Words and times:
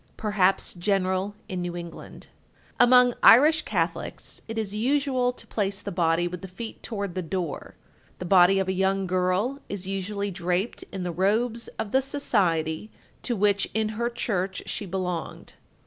Perhaps 0.17 0.73
general 0.73 1.35
in 1.47 1.61
New 1.61 1.77
England. 1.77 2.25
1242. 2.77 2.83
Among 2.83 3.19
Irish 3.21 3.61
Catholics 3.61 4.41
it 4.47 4.57
is 4.57 4.73
usual 4.73 5.31
to 5.33 5.45
place 5.45 5.79
the 5.79 5.91
body 5.91 6.27
with 6.27 6.41
the 6.41 6.47
feet 6.47 6.81
toward 6.81 7.13
the 7.13 7.21
door. 7.21 7.75
The 8.17 8.25
body 8.25 8.57
of 8.57 8.67
a 8.67 8.73
young 8.73 9.05
girl 9.05 9.59
is 9.69 9.85
usually 9.87 10.31
draped 10.31 10.81
in 10.91 11.03
the 11.03 11.11
robes 11.11 11.67
of 11.77 11.91
the 11.91 12.01
society 12.01 12.89
to 13.21 13.35
which 13.35 13.69
in 13.75 13.89
her 13.89 14.09
church 14.09 14.63
she 14.65 14.87
belonged. 14.87 15.53